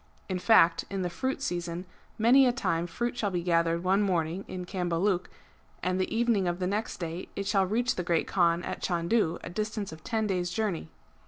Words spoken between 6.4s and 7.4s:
of the next day